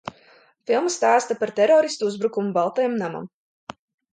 Filma 0.69 0.93
stāsta 0.95 1.37
par 1.43 1.53
teroristu 1.59 2.09
uzbrukumu 2.13 2.57
Baltajam 2.59 2.99
namam. 3.05 3.29